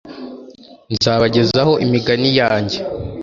nzabagezaho 0.93 1.73
imigani 1.85 2.27
yanjye 2.39 2.79